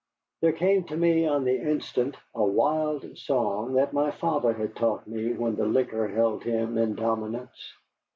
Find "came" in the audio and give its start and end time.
0.53-0.83